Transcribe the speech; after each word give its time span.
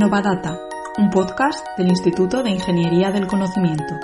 Innovadata, 0.00 0.58
un 0.96 1.10
podcast 1.10 1.62
del 1.76 1.88
Instituto 1.88 2.42
de 2.42 2.48
Ingeniería 2.48 3.10
del 3.10 3.26
Conocimiento. 3.26 3.98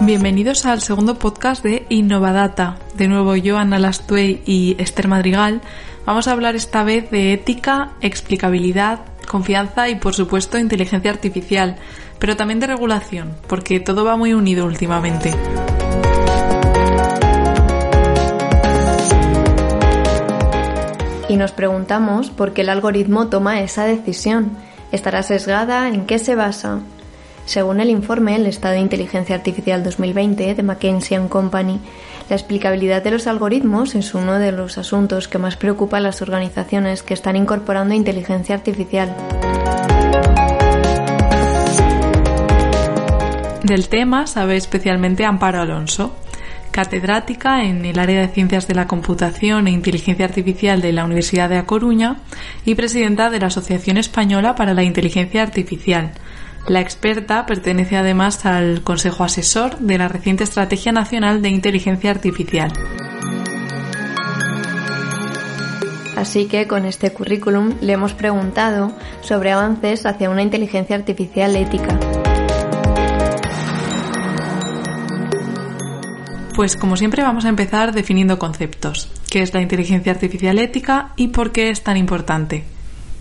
Bienvenidos 0.00 0.64
al 0.64 0.80
segundo 0.80 1.18
podcast 1.18 1.62
de 1.62 1.84
Innovadata. 1.90 2.78
De 2.94 3.08
nuevo 3.08 3.36
yo, 3.36 3.58
Ana 3.58 3.78
Lastuey 3.78 4.42
y 4.46 4.74
Esther 4.78 5.06
Madrigal, 5.08 5.60
vamos 6.06 6.28
a 6.28 6.32
hablar 6.32 6.56
esta 6.56 6.82
vez 6.82 7.10
de 7.10 7.34
ética, 7.34 7.90
explicabilidad, 8.00 9.00
confianza 9.28 9.90
y 9.90 9.96
por 9.96 10.14
supuesto 10.14 10.58
inteligencia 10.58 11.10
artificial, 11.10 11.76
pero 12.18 12.38
también 12.38 12.58
de 12.58 12.68
regulación, 12.68 13.36
porque 13.48 13.80
todo 13.80 14.06
va 14.06 14.16
muy 14.16 14.32
unido 14.32 14.64
últimamente. 14.64 15.34
Y 21.28 21.36
nos 21.36 21.52
preguntamos 21.52 22.30
por 22.30 22.52
qué 22.52 22.62
el 22.62 22.68
algoritmo 22.68 23.28
toma 23.28 23.60
esa 23.60 23.84
decisión. 23.84 24.56
¿Estará 24.92 25.22
sesgada? 25.22 25.88
¿En 25.88 26.06
qué 26.06 26.18
se 26.18 26.34
basa? 26.34 26.80
Según 27.46 27.80
el 27.80 27.90
informe 27.90 28.36
El 28.36 28.46
Estado 28.46 28.74
de 28.74 28.80
Inteligencia 28.80 29.34
Artificial 29.34 29.82
2020 29.82 30.54
de 30.54 30.62
McKinsey 30.62 31.28
Company, 31.28 31.80
la 32.30 32.36
explicabilidad 32.36 33.02
de 33.02 33.10
los 33.10 33.26
algoritmos 33.26 33.94
es 33.94 34.14
uno 34.14 34.38
de 34.38 34.52
los 34.52 34.78
asuntos 34.78 35.28
que 35.28 35.38
más 35.38 35.56
preocupa 35.56 35.98
a 35.98 36.00
las 36.00 36.22
organizaciones 36.22 37.02
que 37.02 37.12
están 37.12 37.36
incorporando 37.36 37.94
inteligencia 37.94 38.54
artificial. 38.54 39.14
Del 43.62 43.88
tema 43.88 44.26
sabe 44.26 44.56
especialmente 44.56 45.24
Amparo 45.24 45.60
Alonso, 45.60 46.14
catedrática 46.74 47.62
en 47.62 47.84
el 47.84 48.00
área 48.00 48.20
de 48.20 48.26
Ciencias 48.26 48.66
de 48.66 48.74
la 48.74 48.88
Computación 48.88 49.68
e 49.68 49.70
Inteligencia 49.70 50.24
Artificial 50.24 50.82
de 50.82 50.92
la 50.92 51.04
Universidad 51.04 51.48
de 51.48 51.56
A 51.56 51.66
Coruña 51.66 52.16
y 52.64 52.74
presidenta 52.74 53.30
de 53.30 53.38
la 53.38 53.46
Asociación 53.46 53.96
Española 53.96 54.56
para 54.56 54.74
la 54.74 54.82
Inteligencia 54.82 55.44
Artificial. 55.44 56.10
La 56.66 56.80
experta 56.80 57.46
pertenece 57.46 57.96
además 57.96 58.44
al 58.44 58.82
Consejo 58.82 59.22
Asesor 59.22 59.78
de 59.78 59.98
la 59.98 60.08
reciente 60.08 60.42
Estrategia 60.42 60.90
Nacional 60.90 61.42
de 61.42 61.50
Inteligencia 61.50 62.10
Artificial. 62.10 62.72
Así 66.16 66.46
que 66.46 66.66
con 66.66 66.86
este 66.86 67.12
currículum 67.12 67.74
le 67.82 67.92
hemos 67.92 68.14
preguntado 68.14 68.92
sobre 69.20 69.52
avances 69.52 70.06
hacia 70.06 70.28
una 70.28 70.42
inteligencia 70.42 70.96
artificial 70.96 71.54
ética. 71.54 71.96
Pues 76.54 76.76
como 76.76 76.96
siempre 76.96 77.24
vamos 77.24 77.44
a 77.46 77.48
empezar 77.48 77.92
definiendo 77.92 78.38
conceptos. 78.38 79.10
¿Qué 79.28 79.42
es 79.42 79.52
la 79.52 79.60
inteligencia 79.60 80.12
artificial 80.12 80.60
ética 80.60 81.12
y 81.16 81.28
por 81.28 81.50
qué 81.50 81.70
es 81.70 81.82
tan 81.82 81.96
importante? 81.96 82.62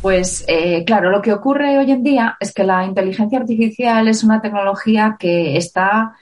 Pues 0.03 0.45
eh, 0.47 0.83
claro, 0.85 1.09
lo 1.09 1.21
que 1.21 1.33
ocurre 1.33 1.79
hoy 1.79 1.89
en 1.89 2.03
día 2.03 2.37
es 2.39 2.53
que 2.53 2.63
la 2.63 2.85
inteligencia 2.85 3.39
artificial 3.39 4.07
es 4.07 4.23
una 4.23 4.39
tecnología 4.39 5.15
que 5.17 5.57
está 5.57 6.13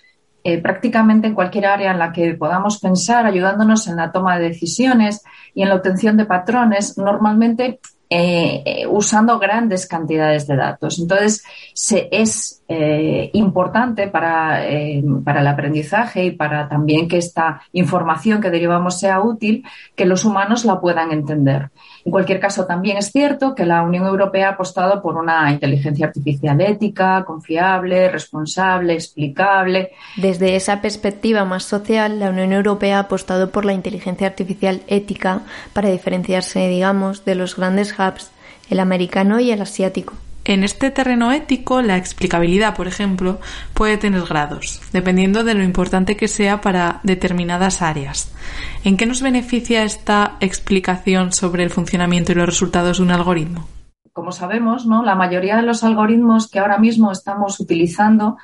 eh, 0.43 0.59
prácticamente 0.59 1.27
en 1.27 1.35
cualquier 1.35 1.65
área 1.65 1.91
en 1.91 1.99
la 1.99 2.13
que 2.13 2.33
podamos 2.35 2.79
pensar, 2.79 3.25
ayudándonos 3.25 3.87
en 3.87 3.97
la 3.97 4.11
toma 4.13 4.37
de 4.37 4.47
decisiones 4.49 5.21
y 5.53 5.63
en 5.63 5.69
la 5.69 5.75
obtención 5.75 6.15
de 6.15 6.25
patrones, 6.25 6.97
normalmente 6.97 7.79
eh, 8.09 8.85
usando 8.89 9.37
grandes 9.37 9.85
cantidades 9.85 10.47
de 10.47 10.55
datos. 10.55 10.99
Entonces, 10.99 11.43
se, 11.73 12.07
es 12.11 12.60
eh, 12.73 13.29
importante 13.33 14.07
para, 14.07 14.65
eh, 14.65 15.03
para, 15.25 15.41
el 15.41 15.47
aprendizaje 15.47 16.23
y 16.23 16.31
para 16.31 16.69
también 16.69 17.09
que 17.09 17.17
esta 17.17 17.63
información 17.73 18.39
que 18.39 18.49
derivamos 18.49 18.97
sea 18.97 19.19
útil, 19.19 19.65
que 19.93 20.05
los 20.05 20.23
humanos 20.23 20.63
la 20.63 20.79
puedan 20.79 21.11
entender. 21.11 21.69
En 22.05 22.13
cualquier 22.13 22.39
caso, 22.39 22.65
también 22.65 22.95
es 22.95 23.11
cierto 23.11 23.55
que 23.55 23.65
la 23.65 23.83
Unión 23.83 24.05
Europea 24.05 24.47
ha 24.47 24.51
apostado 24.53 25.01
por 25.01 25.17
una 25.17 25.51
inteligencia 25.51 26.05
artificial 26.05 26.61
ética, 26.61 27.25
confiable, 27.25 28.09
responsable, 28.09 28.93
explicable. 28.93 29.91
Desde 30.15 30.55
esa 30.55 30.79
perspectiva 30.81 31.43
más 31.43 31.63
social, 31.63 32.19
la 32.21 32.29
Unión 32.29 32.53
Europea 32.53 32.97
ha 32.97 33.01
apostado 33.01 33.49
por 33.51 33.65
la 33.65 33.73
inteligencia 33.73 34.27
artificial 34.27 34.81
ética 34.87 35.41
para 35.73 35.89
diferenciarse, 35.89 36.69
digamos, 36.69 37.25
de 37.25 37.35
los 37.35 37.57
grandes 37.57 37.93
hubs, 37.99 38.31
el 38.69 38.79
americano 38.79 39.41
y 39.41 39.51
el 39.51 39.61
asiático. 39.61 40.13
En 40.43 40.63
este 40.63 40.89
terreno 40.89 41.31
ético, 41.31 41.83
la 41.83 41.97
explicabilidad, 41.97 42.75
por 42.75 42.87
ejemplo, 42.87 43.39
puede 43.75 43.97
tener 43.97 44.23
grados, 44.23 44.81
dependiendo 44.91 45.43
de 45.43 45.53
lo 45.53 45.63
importante 45.63 46.17
que 46.17 46.27
sea 46.27 46.61
para 46.61 46.99
determinadas 47.03 47.83
áreas. 47.83 48.33
¿En 48.83 48.97
qué 48.97 49.05
nos 49.05 49.21
beneficia 49.21 49.83
esta 49.83 50.37
explicación 50.39 51.31
sobre 51.31 51.63
el 51.63 51.69
funcionamiento 51.69 52.31
y 52.31 52.35
los 52.35 52.47
resultados 52.47 52.97
de 52.97 53.03
un 53.03 53.11
algoritmo? 53.11 53.67
Como 54.13 54.31
sabemos, 54.31 54.87
¿no? 54.87 55.03
la 55.03 55.15
mayoría 55.15 55.55
de 55.55 55.61
los 55.61 55.83
algoritmos 55.83 56.49
que 56.49 56.59
ahora 56.59 56.79
mismo 56.79 57.11
estamos 57.11 57.59
utilizando 57.59 58.37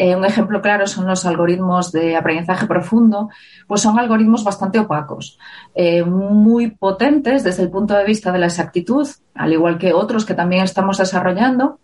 eh, 0.00 0.14
un 0.14 0.24
ejemplo 0.24 0.62
claro 0.62 0.86
son 0.86 1.08
los 1.08 1.26
algoritmos 1.26 1.90
de 1.90 2.14
aprendizaje 2.14 2.68
profundo, 2.68 3.30
pues 3.66 3.80
son 3.80 3.98
algoritmos 3.98 4.44
bastante 4.44 4.78
opacos, 4.78 5.40
eh, 5.74 6.04
muy 6.04 6.70
potentes 6.70 7.42
desde 7.42 7.64
el 7.64 7.70
punto 7.70 7.94
de 7.94 8.04
vista 8.04 8.30
de 8.30 8.38
la 8.38 8.46
exactitud, 8.46 9.08
al 9.34 9.52
igual 9.52 9.76
que 9.76 9.92
otros 9.92 10.24
que 10.24 10.34
también 10.34 10.62
estamos 10.62 10.98
desarrollando, 10.98 11.80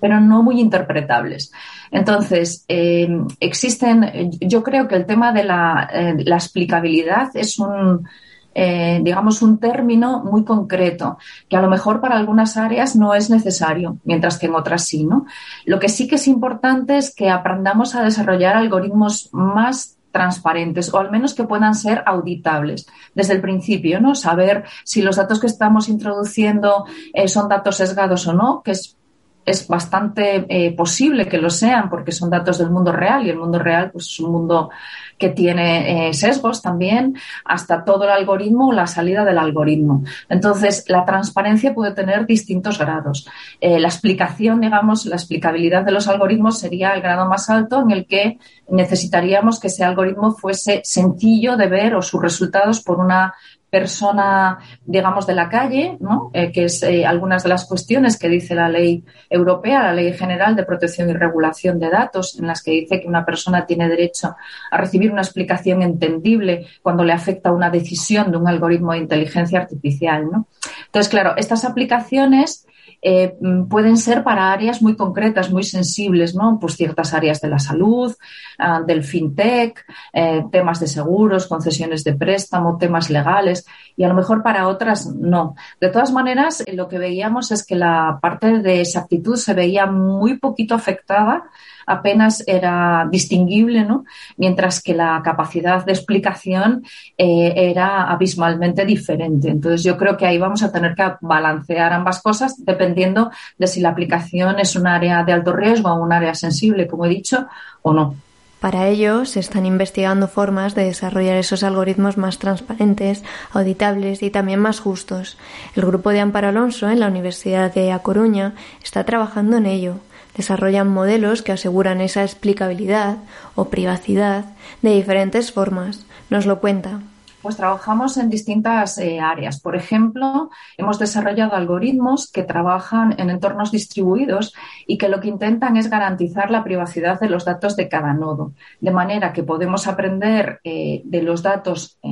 pero 0.00 0.20
no 0.20 0.42
muy 0.42 0.58
interpretables. 0.58 1.52
Entonces, 1.90 2.64
eh, 2.66 3.08
existen, 3.40 4.30
yo 4.40 4.62
creo 4.62 4.88
que 4.88 4.96
el 4.96 5.04
tema 5.04 5.30
de 5.30 5.44
la 5.44 5.90
explicabilidad 6.36 7.28
es 7.34 7.58
un, 7.58 8.08
eh, 8.54 9.00
digamos, 9.02 9.42
un 9.42 9.58
término 9.58 10.22
muy 10.24 10.44
concreto, 10.44 11.18
que 11.48 11.56
a 11.56 11.62
lo 11.62 11.68
mejor 11.68 12.00
para 12.00 12.16
algunas 12.16 12.56
áreas 12.56 12.96
no 12.96 13.14
es 13.14 13.30
necesario, 13.30 13.98
mientras 14.04 14.38
que 14.38 14.46
en 14.46 14.54
otras 14.54 14.84
sí, 14.84 15.04
¿no? 15.04 15.26
Lo 15.64 15.80
que 15.80 15.88
sí 15.88 16.06
que 16.06 16.16
es 16.16 16.28
importante 16.28 16.96
es 16.96 17.14
que 17.14 17.30
aprendamos 17.30 17.94
a 17.94 18.02
desarrollar 18.02 18.56
algoritmos 18.56 19.28
más 19.32 19.98
transparentes 20.12 20.94
o 20.94 20.98
al 20.98 21.10
menos 21.10 21.34
que 21.34 21.42
puedan 21.42 21.74
ser 21.74 22.04
auditables 22.06 22.86
desde 23.14 23.34
el 23.34 23.40
principio, 23.40 24.00
¿no? 24.00 24.14
Saber 24.14 24.64
si 24.84 25.02
los 25.02 25.16
datos 25.16 25.40
que 25.40 25.48
estamos 25.48 25.88
introduciendo 25.88 26.86
eh, 27.12 27.26
son 27.26 27.48
datos 27.48 27.76
sesgados 27.76 28.26
o 28.28 28.32
no, 28.32 28.62
que 28.62 28.70
es 28.70 28.96
es 29.44 29.68
bastante 29.68 30.46
eh, 30.48 30.72
posible 30.72 31.28
que 31.28 31.38
lo 31.38 31.50
sean 31.50 31.90
porque 31.90 32.12
son 32.12 32.30
datos 32.30 32.58
del 32.58 32.70
mundo 32.70 32.92
real 32.92 33.26
y 33.26 33.30
el 33.30 33.38
mundo 33.38 33.58
real 33.58 33.90
pues, 33.90 34.06
es 34.06 34.20
un 34.20 34.32
mundo 34.32 34.70
que 35.18 35.28
tiene 35.28 36.08
eh, 36.08 36.14
sesgos 36.14 36.60
también, 36.60 37.16
hasta 37.44 37.84
todo 37.84 38.04
el 38.04 38.10
algoritmo 38.10 38.68
o 38.68 38.72
la 38.72 38.86
salida 38.86 39.24
del 39.24 39.38
algoritmo. 39.38 40.02
Entonces, 40.28 40.84
la 40.88 41.04
transparencia 41.04 41.74
puede 41.74 41.92
tener 41.92 42.26
distintos 42.26 42.78
grados. 42.78 43.28
Eh, 43.60 43.78
la 43.78 43.88
explicación, 43.88 44.60
digamos, 44.60 45.06
la 45.06 45.16
explicabilidad 45.16 45.84
de 45.84 45.92
los 45.92 46.08
algoritmos 46.08 46.58
sería 46.58 46.92
el 46.94 47.02
grado 47.02 47.28
más 47.28 47.48
alto 47.48 47.80
en 47.82 47.90
el 47.90 48.06
que 48.06 48.38
necesitaríamos 48.68 49.60
que 49.60 49.68
ese 49.68 49.84
algoritmo 49.84 50.32
fuese 50.32 50.80
sencillo 50.84 51.56
de 51.56 51.68
ver 51.68 51.94
o 51.94 52.02
sus 52.02 52.20
resultados 52.20 52.82
por 52.82 52.98
una 52.98 53.34
persona, 53.74 54.60
digamos, 54.86 55.26
de 55.26 55.34
la 55.34 55.48
calle, 55.48 55.96
¿no? 55.98 56.30
Eh, 56.32 56.52
que 56.52 56.66
es 56.66 56.80
eh, 56.84 57.04
algunas 57.04 57.42
de 57.42 57.48
las 57.48 57.64
cuestiones 57.66 58.16
que 58.16 58.28
dice 58.28 58.54
la 58.54 58.68
ley 58.68 59.02
europea, 59.28 59.82
la 59.82 59.92
ley 59.92 60.12
general 60.12 60.54
de 60.54 60.62
protección 60.62 61.10
y 61.10 61.14
regulación 61.14 61.80
de 61.80 61.90
datos, 61.90 62.38
en 62.38 62.46
las 62.46 62.62
que 62.62 62.70
dice 62.70 63.00
que 63.00 63.08
una 63.08 63.26
persona 63.26 63.66
tiene 63.66 63.88
derecho 63.88 64.36
a 64.70 64.76
recibir 64.76 65.10
una 65.10 65.22
explicación 65.22 65.82
entendible 65.82 66.68
cuando 66.82 67.02
le 67.02 67.12
afecta 67.12 67.50
una 67.50 67.68
decisión 67.68 68.30
de 68.30 68.36
un 68.36 68.46
algoritmo 68.46 68.92
de 68.92 68.98
inteligencia 68.98 69.58
artificial, 69.58 70.30
¿no? 70.30 70.46
Entonces, 70.86 71.10
claro, 71.10 71.34
estas 71.36 71.64
aplicaciones 71.64 72.68
eh, 73.02 73.36
mm, 73.40 73.68
pueden 73.68 73.96
ser 73.96 74.24
para 74.24 74.52
áreas 74.52 74.80
muy 74.80 74.96
concretas, 74.96 75.50
muy 75.50 75.62
sensibles, 75.62 76.34
¿no? 76.34 76.58
Pues 76.58 76.76
ciertas 76.76 77.12
áreas 77.12 77.40
de 77.40 77.48
la 77.48 77.58
salud, 77.58 78.14
ah, 78.58 78.80
del 78.86 79.04
fintech, 79.04 79.84
eh, 80.12 80.44
temas 80.50 80.80
de 80.80 80.86
seguros, 80.86 81.46
concesiones 81.46 82.02
de 82.04 82.14
préstamo, 82.14 82.78
temas 82.78 83.10
legales 83.10 83.66
y 83.96 84.04
a 84.04 84.08
lo 84.08 84.14
mejor 84.14 84.42
para 84.42 84.68
otras 84.68 85.06
no. 85.06 85.54
De 85.80 85.90
todas 85.90 86.12
maneras, 86.12 86.64
lo 86.72 86.88
que 86.88 86.98
veíamos 86.98 87.52
es 87.52 87.66
que 87.66 87.76
la 87.76 88.18
parte 88.22 88.58
de 88.58 88.80
exactitud 88.80 89.36
se 89.36 89.54
veía 89.54 89.86
muy 89.86 90.38
poquito 90.38 90.74
afectada 90.74 91.44
apenas 91.86 92.42
era 92.46 93.06
distinguible, 93.10 93.84
¿no? 93.84 94.04
mientras 94.36 94.82
que 94.82 94.94
la 94.94 95.20
capacidad 95.24 95.84
de 95.84 95.92
explicación 95.92 96.84
eh, 97.16 97.52
era 97.56 98.10
abismalmente 98.10 98.84
diferente. 98.84 99.48
Entonces, 99.48 99.82
yo 99.82 99.96
creo 99.96 100.16
que 100.16 100.26
ahí 100.26 100.38
vamos 100.38 100.62
a 100.62 100.72
tener 100.72 100.94
que 100.94 101.12
balancear 101.20 101.92
ambas 101.92 102.22
cosas 102.22 102.64
dependiendo 102.64 103.30
de 103.58 103.66
si 103.66 103.80
la 103.80 103.90
aplicación 103.90 104.58
es 104.58 104.76
un 104.76 104.86
área 104.86 105.24
de 105.24 105.32
alto 105.32 105.52
riesgo 105.52 105.90
o 105.90 106.02
un 106.02 106.12
área 106.12 106.34
sensible, 106.34 106.86
como 106.86 107.06
he 107.06 107.08
dicho, 107.08 107.46
o 107.82 107.92
no. 107.92 108.16
Para 108.60 108.88
ello, 108.88 109.26
se 109.26 109.40
están 109.40 109.66
investigando 109.66 110.26
formas 110.26 110.74
de 110.74 110.84
desarrollar 110.84 111.36
esos 111.36 111.62
algoritmos 111.62 112.16
más 112.16 112.38
transparentes, 112.38 113.22
auditables 113.52 114.22
y 114.22 114.30
también 114.30 114.58
más 114.58 114.80
justos. 114.80 115.36
El 115.76 115.84
grupo 115.84 116.08
de 116.10 116.20
Amparo 116.20 116.48
Alonso 116.48 116.88
en 116.88 117.00
la 117.00 117.08
Universidad 117.08 117.74
de 117.74 117.92
A 117.92 117.98
Coruña 117.98 118.54
está 118.82 119.04
trabajando 119.04 119.58
en 119.58 119.66
ello. 119.66 119.96
Desarrollan 120.36 120.88
modelos 120.88 121.42
que 121.42 121.52
aseguran 121.52 122.00
esa 122.00 122.22
explicabilidad 122.22 123.18
o 123.54 123.66
privacidad 123.66 124.44
de 124.82 124.90
diferentes 124.90 125.52
formas. 125.52 126.06
Nos 126.30 126.46
lo 126.46 126.60
cuenta. 126.60 127.00
Pues 127.44 127.58
trabajamos 127.58 128.16
en 128.16 128.30
distintas 128.30 128.96
eh, 128.96 129.20
áreas. 129.20 129.60
Por 129.60 129.76
ejemplo, 129.76 130.48
hemos 130.78 130.98
desarrollado 130.98 131.54
algoritmos 131.54 132.32
que 132.32 132.42
trabajan 132.42 133.14
en 133.18 133.28
entornos 133.28 133.70
distribuidos 133.70 134.54
y 134.86 134.96
que 134.96 135.10
lo 135.10 135.20
que 135.20 135.28
intentan 135.28 135.76
es 135.76 135.90
garantizar 135.90 136.50
la 136.50 136.64
privacidad 136.64 137.20
de 137.20 137.28
los 137.28 137.44
datos 137.44 137.76
de 137.76 137.90
cada 137.90 138.14
nodo, 138.14 138.54
de 138.80 138.90
manera 138.92 139.34
que 139.34 139.42
podemos 139.42 139.86
aprender 139.86 140.60
eh, 140.64 141.02
de 141.04 141.20
los 141.20 141.42
datos 141.42 141.98
eh, 142.02 142.08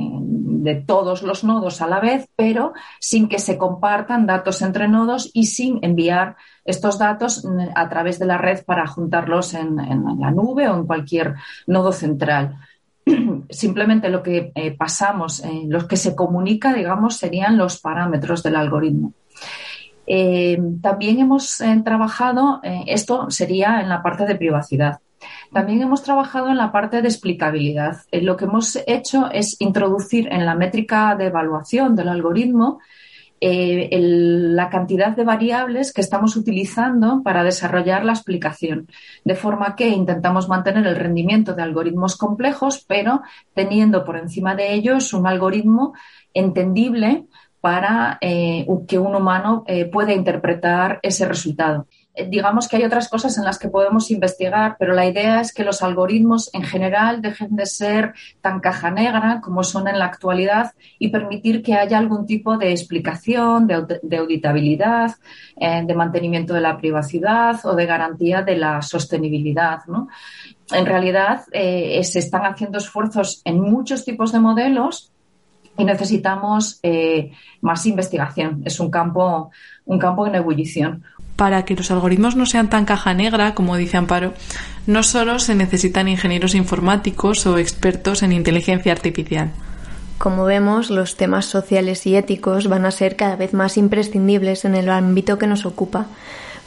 de 0.63 0.75
todos 0.75 1.23
los 1.23 1.43
nodos 1.43 1.81
a 1.81 1.87
la 1.87 1.99
vez, 1.99 2.27
pero 2.35 2.73
sin 2.99 3.27
que 3.27 3.39
se 3.39 3.57
compartan 3.57 4.25
datos 4.25 4.61
entre 4.61 4.87
nodos 4.87 5.29
y 5.33 5.47
sin 5.47 5.79
enviar 5.83 6.35
estos 6.65 6.97
datos 6.97 7.45
mm, 7.45 7.69
a 7.75 7.89
través 7.89 8.19
de 8.19 8.25
la 8.25 8.37
red 8.37 8.63
para 8.65 8.87
juntarlos 8.87 9.53
en 9.53 9.75
la 9.75 10.31
nube 10.31 10.67
o 10.67 10.75
en 10.75 10.85
cualquier 10.85 11.35
nodo 11.67 11.91
central. 11.91 12.57
simplemente 13.49 14.09
lo 14.09 14.23
que 14.23 14.51
eh, 14.55 14.71
pasamos, 14.75 15.43
eh, 15.43 15.63
los 15.67 15.85
que 15.85 15.97
se 15.97 16.15
comunica, 16.15 16.73
digamos, 16.73 17.17
serían 17.17 17.57
los 17.57 17.79
parámetros 17.79 18.43
del 18.43 18.55
algoritmo. 18.55 19.13
Eh, 20.05 20.61
también 20.81 21.19
hemos 21.19 21.61
trabajado, 21.85 22.59
esto 22.85 23.31
sería 23.31 23.79
en 23.79 23.87
la 23.87 24.03
parte 24.03 24.25
de 24.25 24.35
privacidad. 24.35 24.99
También 25.51 25.81
hemos 25.81 26.03
trabajado 26.03 26.49
en 26.49 26.57
la 26.57 26.71
parte 26.71 27.01
de 27.01 27.07
explicabilidad. 27.07 27.97
lo 28.11 28.37
que 28.37 28.45
hemos 28.45 28.77
hecho 28.87 29.29
es 29.31 29.55
introducir 29.59 30.27
en 30.31 30.45
la 30.45 30.55
métrica 30.55 31.15
de 31.15 31.25
evaluación 31.25 31.95
del 31.95 32.09
algoritmo 32.09 32.79
eh, 33.45 33.89
la 33.91 34.69
cantidad 34.69 35.13
de 35.13 35.25
variables 35.25 35.91
que 35.91 35.99
estamos 35.99 36.37
utilizando 36.37 37.21
para 37.23 37.43
desarrollar 37.43 38.05
la 38.05 38.13
explicación. 38.13 38.87
De 39.25 39.35
forma 39.35 39.75
que 39.75 39.89
intentamos 39.89 40.47
mantener 40.47 40.87
el 40.87 40.95
rendimiento 40.95 41.53
de 41.53 41.61
algoritmos 41.61 42.15
complejos, 42.15 42.85
pero 42.87 43.21
teniendo 43.53 44.05
por 44.05 44.15
encima 44.15 44.55
de 44.55 44.73
ellos 44.73 45.11
un 45.11 45.27
algoritmo 45.27 45.93
entendible 46.33 47.25
para 47.59 48.17
eh, 48.21 48.65
que 48.87 48.97
un 48.97 49.13
humano 49.13 49.65
eh, 49.67 49.85
pueda 49.91 50.13
interpretar 50.13 51.01
ese 51.03 51.27
resultado. 51.27 51.87
Eh, 52.15 52.27
digamos 52.29 52.67
que 52.67 52.77
hay 52.77 52.83
otras 52.83 53.09
cosas 53.09 53.37
en 53.37 53.43
las 53.43 53.57
que 53.57 53.69
podemos 53.69 54.11
investigar, 54.11 54.75
pero 54.77 54.93
la 54.93 55.05
idea 55.05 55.41
es 55.41 55.53
que 55.53 55.63
los 55.63 55.81
algoritmos 55.81 56.53
en 56.53 56.63
general 56.63 57.21
dejen 57.21 57.55
de 57.55 57.65
ser 57.65 58.13
tan 58.41 58.59
caja 58.59 58.91
negra 58.91 59.41
como 59.41 59.63
son 59.63 59.87
en 59.87 59.97
la 59.97 60.05
actualidad 60.05 60.73
y 60.99 61.09
permitir 61.09 61.63
que 61.63 61.73
haya 61.73 61.97
algún 61.97 62.27
tipo 62.27 62.57
de 62.57 62.71
explicación, 62.71 63.65
de, 63.67 64.17
auditabilidad, 64.17 65.11
eh, 65.57 65.83
de 65.85 65.95
mantenimiento 65.95 66.53
de 66.53 66.61
la 66.61 66.77
privacidad 66.77 67.59
o 67.65 67.75
de 67.75 67.85
garantía 67.85 68.43
de 68.43 68.57
la 68.57 68.81
sostenibilidad. 68.81 69.79
En 70.71 70.85
realidad, 70.85 71.41
eh, 71.51 72.03
se 72.03 72.19
están 72.19 72.45
haciendo 72.45 72.77
esfuerzos 72.77 73.41
en 73.43 73.59
muchos 73.59 74.05
tipos 74.05 74.31
de 74.31 74.39
modelos 74.39 75.11
y 75.75 75.85
necesitamos 75.85 76.79
más 77.61 77.85
investigación. 77.87 78.61
Es 78.63 78.79
un 78.79 78.91
campo, 78.91 79.49
un 79.85 79.97
campo 79.97 80.27
en 80.27 80.35
ebullición 80.35 81.03
para 81.35 81.65
que 81.65 81.75
los 81.75 81.91
algoritmos 81.91 82.35
no 82.35 82.45
sean 82.45 82.69
tan 82.69 82.85
caja 82.85 83.13
negra, 83.13 83.55
como 83.55 83.77
dice 83.77 83.97
Amparo, 83.97 84.33
no 84.85 85.03
solo 85.03 85.39
se 85.39 85.55
necesitan 85.55 86.07
ingenieros 86.07 86.55
informáticos 86.55 87.45
o 87.45 87.57
expertos 87.57 88.23
en 88.23 88.31
inteligencia 88.31 88.91
artificial. 88.91 89.51
Como 90.17 90.45
vemos, 90.45 90.89
los 90.89 91.17
temas 91.17 91.45
sociales 91.45 92.05
y 92.05 92.15
éticos 92.15 92.67
van 92.67 92.85
a 92.85 92.91
ser 92.91 93.15
cada 93.15 93.35
vez 93.35 93.53
más 93.53 93.77
imprescindibles 93.77 94.63
en 94.63 94.75
el 94.75 94.89
ámbito 94.89 95.37
que 95.37 95.47
nos 95.47 95.65
ocupa. 95.65 96.05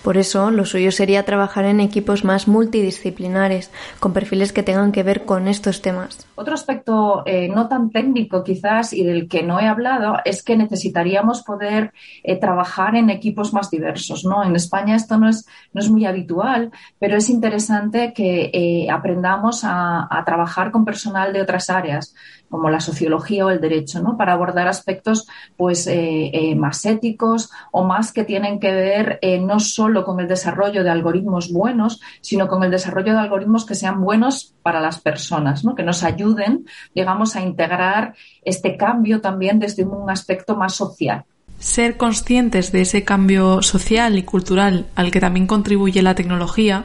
Por 0.06 0.18
eso, 0.18 0.52
lo 0.52 0.64
suyo 0.64 0.92
sería 0.92 1.24
trabajar 1.24 1.64
en 1.64 1.80
equipos 1.80 2.22
más 2.22 2.46
multidisciplinares, 2.46 3.72
con 3.98 4.12
perfiles 4.12 4.52
que 4.52 4.62
tengan 4.62 4.92
que 4.92 5.02
ver 5.02 5.24
con 5.24 5.48
estos 5.48 5.82
temas. 5.82 6.28
Otro 6.36 6.54
aspecto 6.54 7.24
eh, 7.26 7.48
no 7.48 7.66
tan 7.66 7.90
técnico 7.90 8.44
quizás 8.44 8.92
y 8.92 9.02
del 9.02 9.26
que 9.26 9.42
no 9.42 9.58
he 9.58 9.66
hablado 9.66 10.18
es 10.24 10.44
que 10.44 10.56
necesitaríamos 10.56 11.42
poder 11.42 11.92
eh, 12.22 12.36
trabajar 12.38 12.94
en 12.94 13.10
equipos 13.10 13.52
más 13.52 13.68
diversos. 13.68 14.24
¿no? 14.24 14.44
En 14.44 14.54
España 14.54 14.94
esto 14.94 15.18
no 15.18 15.28
es, 15.28 15.44
no 15.72 15.80
es 15.80 15.90
muy 15.90 16.06
habitual, 16.06 16.70
pero 17.00 17.16
es 17.16 17.28
interesante 17.28 18.12
que 18.12 18.52
eh, 18.54 18.88
aprendamos 18.88 19.64
a, 19.64 20.06
a 20.08 20.24
trabajar 20.24 20.70
con 20.70 20.84
personal 20.84 21.32
de 21.32 21.42
otras 21.42 21.68
áreas 21.68 22.14
como 22.50 22.70
la 22.70 22.80
sociología 22.80 23.46
o 23.46 23.50
el 23.50 23.60
derecho, 23.60 24.00
¿no? 24.02 24.16
Para 24.16 24.32
abordar 24.32 24.68
aspectos, 24.68 25.26
pues, 25.56 25.86
eh, 25.86 26.30
eh, 26.32 26.54
más 26.54 26.84
éticos 26.86 27.50
o 27.72 27.84
más 27.84 28.12
que 28.12 28.24
tienen 28.24 28.60
que 28.60 28.72
ver 28.72 29.18
eh, 29.22 29.38
no 29.38 29.60
solo 29.60 30.04
con 30.04 30.20
el 30.20 30.28
desarrollo 30.28 30.84
de 30.84 30.90
algoritmos 30.90 31.52
buenos, 31.52 32.00
sino 32.20 32.48
con 32.48 32.62
el 32.62 32.70
desarrollo 32.70 33.12
de 33.12 33.18
algoritmos 33.18 33.66
que 33.66 33.74
sean 33.74 34.00
buenos 34.00 34.54
para 34.62 34.80
las 34.80 35.00
personas, 35.00 35.64
¿no? 35.64 35.74
Que 35.74 35.82
nos 35.82 36.02
ayuden, 36.02 36.66
digamos, 36.94 37.36
a 37.36 37.42
integrar 37.42 38.14
este 38.42 38.76
cambio 38.76 39.20
también 39.20 39.58
desde 39.58 39.84
un 39.84 40.08
aspecto 40.10 40.56
más 40.56 40.74
social. 40.74 41.24
Ser 41.58 41.96
conscientes 41.96 42.70
de 42.70 42.82
ese 42.82 43.02
cambio 43.02 43.62
social 43.62 44.18
y 44.18 44.22
cultural 44.22 44.86
al 44.94 45.10
que 45.10 45.20
también 45.20 45.46
contribuye 45.46 46.02
la 46.02 46.14
tecnología 46.14 46.84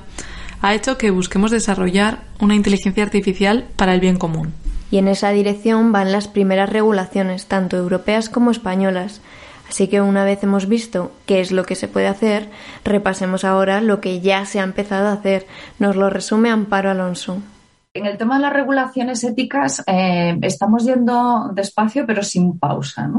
ha 0.61 0.73
hecho 0.73 0.97
que 0.97 1.11
busquemos 1.11 1.51
desarrollar 1.51 2.19
una 2.39 2.55
inteligencia 2.55 3.03
artificial 3.03 3.67
para 3.75 3.93
el 3.93 3.99
bien 3.99 4.17
común 4.17 4.53
y 4.91 4.97
en 4.97 5.07
esa 5.07 5.31
dirección 5.31 5.91
van 5.91 6.11
las 6.11 6.27
primeras 6.27 6.69
regulaciones, 6.69 7.47
tanto 7.47 7.77
europeas 7.77 8.29
como 8.29 8.51
españolas. 8.51 9.21
Así 9.67 9.87
que 9.87 10.01
una 10.01 10.25
vez 10.25 10.43
hemos 10.43 10.67
visto 10.67 11.13
qué 11.25 11.39
es 11.39 11.53
lo 11.53 11.63
que 11.63 11.75
se 11.75 11.87
puede 11.87 12.07
hacer, 12.07 12.49
repasemos 12.83 13.45
ahora 13.45 13.79
lo 13.79 14.01
que 14.01 14.19
ya 14.19 14.45
se 14.45 14.59
ha 14.59 14.63
empezado 14.63 15.07
a 15.07 15.13
hacer. 15.13 15.47
Nos 15.79 15.95
lo 15.95 16.09
resume 16.09 16.49
Amparo 16.49 16.91
Alonso. 16.91 17.37
En 17.93 18.05
el 18.05 18.17
tema 18.17 18.35
de 18.35 18.41
las 18.41 18.53
regulaciones 18.53 19.23
éticas 19.23 19.83
eh, 19.87 20.37
estamos 20.41 20.85
yendo 20.85 21.51
despacio 21.53 22.05
pero 22.05 22.21
sin 22.21 22.59
pausa. 22.59 23.09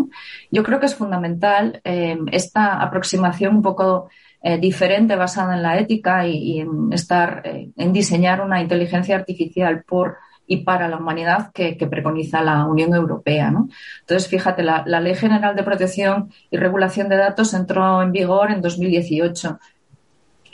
Yo 0.50 0.62
creo 0.62 0.78
que 0.78 0.86
es 0.86 0.94
fundamental 0.94 1.80
eh, 1.84 2.18
esta 2.32 2.82
aproximación 2.82 3.56
un 3.56 3.62
poco 3.62 4.10
eh, 4.42 4.58
diferente 4.58 5.16
basada 5.16 5.56
en 5.56 5.62
la 5.62 5.78
ética 5.78 6.26
y, 6.26 6.60
en 6.60 6.92
estar 6.92 7.42
en 7.44 7.92
diseñar 7.92 8.42
una 8.42 8.60
inteligencia 8.60 9.16
artificial 9.16 9.84
por 9.84 10.16
y 10.46 10.58
para 10.58 10.88
la 10.88 10.98
humanidad 10.98 11.50
que, 11.52 11.74
preconiza 11.90 12.42
la 12.42 12.64
Unión 12.66 12.94
Europea. 12.94 13.50
¿no? 13.50 13.68
Entonces, 14.00 14.28
fíjate, 14.28 14.62
la, 14.62 14.84
Ley 14.84 15.14
General 15.14 15.54
de 15.56 15.62
Protección 15.62 16.30
y 16.50 16.56
Regulación 16.56 17.08
de 17.08 17.16
Datos 17.16 17.54
entró 17.54 18.02
en 18.02 18.12
vigor 18.12 18.50
en 18.50 18.60
2018 18.60 19.58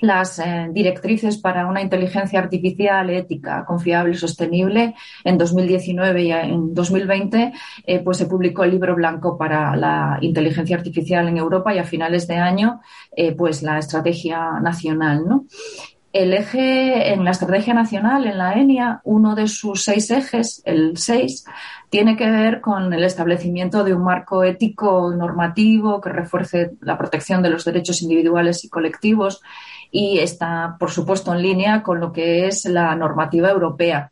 las 0.00 0.38
eh, 0.38 0.69
directrices 0.70 1.39
para 1.39 1.67
una 1.67 1.82
inteligencia 1.82 2.39
artificial 2.39 3.10
ética, 3.10 3.65
confiable 3.65 4.13
y 4.13 4.17
sostenible 4.17 4.94
en 5.24 5.39
2019 5.39 6.22
y 6.22 6.32
en 6.32 6.72
2020 6.72 7.53
eh, 7.84 7.98
pues 8.01 8.19
se 8.19 8.27
publicó 8.27 8.65
el 8.65 8.70
libro 8.70 8.94
blanco 8.94 9.36
para 9.36 9.74
la 9.74 10.19
inteligencia 10.20 10.77
artificial 10.77 11.27
en 11.27 11.36
Europa 11.36 11.74
y 11.74 11.79
a 11.79 11.84
finales 11.84 12.29
de 12.29 12.36
año 12.36 12.81
eh, 13.17 13.32
pues 13.32 13.63
la 13.63 13.79
estrategia 13.79 14.60
nacional. 14.60 15.24
¿no? 15.27 15.46
El 16.19 16.34
eje 16.34 17.13
en 17.13 17.25
la 17.25 17.31
estrategia 17.31 17.75
nacional, 17.75 18.27
en 18.27 18.39
la 18.39 18.55
ENIA, 18.55 19.01
uno 19.05 19.37
de 19.37 19.46
sus 19.46 19.84
seis 19.84 20.10
ejes, 20.10 20.60
el 20.65 20.96
6, 20.96 21.44
tiene 21.91 22.17
que 22.17 22.29
ver 22.29 22.60
con 22.60 22.93
el 22.93 23.05
establecimiento 23.05 23.84
de 23.84 23.94
un 23.94 24.03
marco 24.03 24.43
ético 24.43 25.13
normativo 25.17 26.01
que 26.01 26.10
refuerce 26.10 26.72
la 26.81 26.98
protección 26.98 27.41
de 27.41 27.51
los 27.51 27.65
derechos 27.65 28.03
individuales 28.03 28.65
y 28.65 28.69
colectivos 28.69 29.41
y 29.93 30.19
está, 30.19 30.77
por 30.79 30.91
supuesto, 30.91 31.32
en 31.32 31.43
línea 31.43 31.82
con 31.84 32.01
lo 32.01 32.13
que 32.13 32.48
es 32.48 32.65
la 32.65 32.96
normativa 32.96 33.51
europea. 33.51 34.10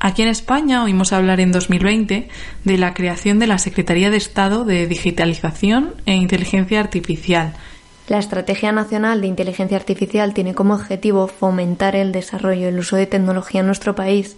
Aquí 0.00 0.22
en 0.22 0.28
España 0.28 0.84
oímos 0.84 1.12
hablar 1.12 1.40
en 1.40 1.52
2020 1.52 2.28
de 2.64 2.78
la 2.78 2.94
creación 2.94 3.38
de 3.38 3.46
la 3.46 3.58
Secretaría 3.58 4.10
de 4.10 4.16
Estado 4.16 4.64
de 4.64 4.86
Digitalización 4.86 5.94
e 6.06 6.14
Inteligencia 6.14 6.80
Artificial, 6.80 7.54
la 8.08 8.18
Estrategia 8.18 8.72
Nacional 8.72 9.20
de 9.20 9.26
Inteligencia 9.26 9.76
Artificial 9.76 10.32
tiene 10.32 10.54
como 10.54 10.74
objetivo 10.74 11.26
fomentar 11.26 11.96
el 11.96 12.12
desarrollo 12.12 12.62
y 12.62 12.64
el 12.64 12.78
uso 12.78 12.96
de 12.96 13.06
tecnología 13.06 13.60
en 13.60 13.66
nuestro 13.66 13.94
país. 13.94 14.36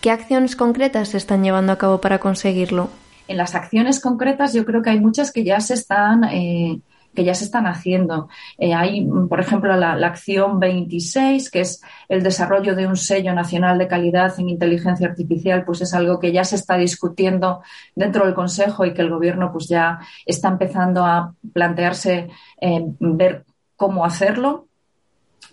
¿Qué 0.00 0.10
acciones 0.10 0.56
concretas 0.56 1.10
se 1.10 1.16
están 1.16 1.42
llevando 1.42 1.72
a 1.72 1.78
cabo 1.78 2.00
para 2.00 2.18
conseguirlo? 2.18 2.90
En 3.28 3.36
las 3.36 3.54
acciones 3.54 4.00
concretas 4.00 4.52
yo 4.52 4.64
creo 4.64 4.82
que 4.82 4.90
hay 4.90 5.00
muchas 5.00 5.32
que 5.32 5.44
ya 5.44 5.60
se 5.60 5.74
están 5.74 6.24
eh, 6.24 6.80
que 7.14 7.24
ya 7.24 7.34
se 7.34 7.44
están 7.44 7.66
haciendo. 7.66 8.28
Eh, 8.58 8.74
hay, 8.74 9.06
por 9.28 9.40
ejemplo, 9.40 9.74
la, 9.76 9.92
acción 10.06 10.60
26, 10.60 11.50
que 11.50 11.60
es 11.60 11.82
el 12.08 12.22
desarrollo 12.22 12.74
de 12.74 12.86
un 12.86 12.96
sello 12.96 13.32
nacional 13.34 13.78
de 13.78 13.88
calidad 13.88 14.38
en 14.38 14.48
inteligencia 14.48 15.08
artificial, 15.08 15.64
pues 15.64 15.80
es 15.80 15.94
algo 15.94 16.18
que 16.18 16.32
ya 16.32 16.44
se 16.44 16.56
está 16.56 16.76
discutiendo 16.76 17.62
dentro 17.94 18.24
del 18.24 18.34
Consejo 18.34 18.84
y 18.84 18.92
que 18.92 19.02
el 19.02 19.10
Gobierno 19.10 19.52
pues 19.52 19.68
ya 19.68 19.98
está 20.26 20.48
empezando 20.48 21.04
a 21.04 21.34
plantearse 21.52 22.28
eh, 22.60 22.84
ver 22.98 23.44
cómo 23.76 24.04
hacerlo. 24.04 24.66